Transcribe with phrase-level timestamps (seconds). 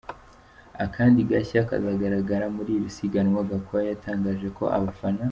[0.85, 5.21] Akandi gashya kazagaragara muri iri siganwa Gakwaya yatangaje ko abafana.